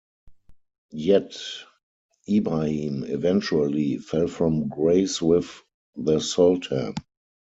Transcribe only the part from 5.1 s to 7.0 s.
with the Sultan.